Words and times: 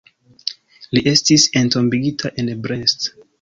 Li 0.97 1.03
estis 1.11 1.45
entombigita 1.61 2.33
en 2.45 2.51
Brest. 2.65 3.09